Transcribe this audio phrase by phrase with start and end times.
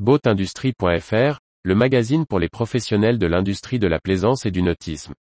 [0.00, 5.14] Boatindustrie.fr, le magazine pour les professionnels de l'industrie de la plaisance et du nautisme.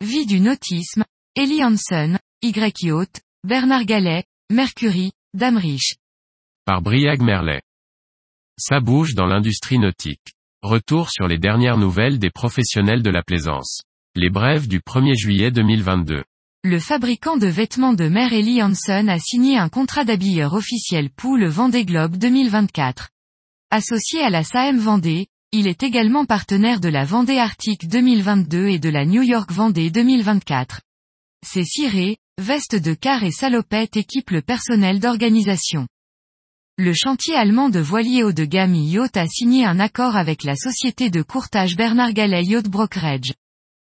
[0.00, 1.04] Vie du nautisme,
[1.36, 5.96] Ellie Hansen, Y Yacht, Bernard Gallet, Mercury, Damrich.
[6.64, 7.60] Par Briag Merlet.
[8.58, 10.32] Ça bouge dans l'industrie nautique.
[10.62, 13.82] Retour sur les dernières nouvelles des professionnels de la plaisance.
[14.20, 16.24] Les brèves du 1er juillet 2022.
[16.64, 21.36] Le fabricant de vêtements de mer Ellie Hansen a signé un contrat d'habilleur officiel pour
[21.36, 23.10] le Vendée Globe 2024.
[23.70, 28.78] Associé à la SAM Vendée, il est également partenaire de la Vendée Arctique 2022 et
[28.80, 30.80] de la New York Vendée 2024.
[31.46, 35.86] Ses cirés, vestes de car et salopettes équipent le personnel d'organisation.
[36.76, 40.56] Le chantier allemand de voiliers haut de gamme Yacht a signé un accord avec la
[40.56, 43.32] société de courtage Bernard Gallet Yacht Brokerage.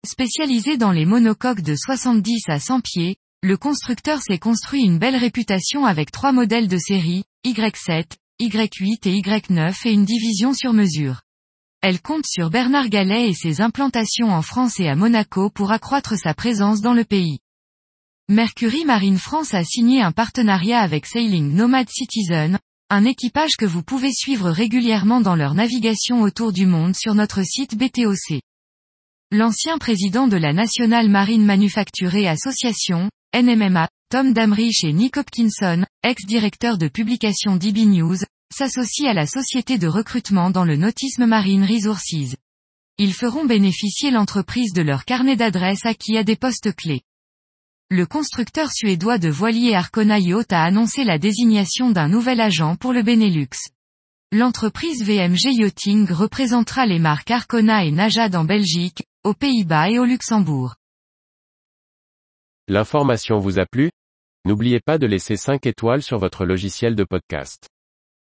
[0.07, 5.17] Spécialisé dans les monocoques de 70 à 100 pieds, le constructeur s'est construit une belle
[5.17, 8.05] réputation avec trois modèles de série, Y7,
[8.41, 11.23] Y8 et Y9 et une division sur mesure.
[11.83, 16.17] Elle compte sur Bernard Gallet et ses implantations en France et à Monaco pour accroître
[16.17, 17.41] sa présence dans le pays.
[18.29, 23.83] Mercury Marine France a signé un partenariat avec Sailing Nomad Citizen, un équipage que vous
[23.83, 28.41] pouvez suivre régulièrement dans leur navigation autour du monde sur notre site BTOC.
[29.33, 36.79] L'ancien président de la National Marine Manufacturée Association, NMMA, Tom Damrich et Nick Hopkinson, ex-directeur
[36.79, 38.19] de publication DB News,
[38.55, 42.37] s'associent à la société de recrutement dans le nautisme Marine Resources.
[42.99, 47.03] Ils feront bénéficier l'entreprise de leur carnet d'adresses acquis à des postes clés.
[47.91, 52.93] Le constructeur suédois de voiliers Arcona Yacht a annoncé la désignation d'un nouvel agent pour
[52.93, 53.49] le Benelux.
[54.31, 60.05] L'entreprise VMG Yachting représentera les marques Arcona et Najad en Belgique, aux Pays-Bas et au
[60.05, 60.77] Luxembourg.
[62.69, 63.91] L'information vous a plu?
[64.45, 67.69] N'oubliez pas de laisser 5 étoiles sur votre logiciel de podcast.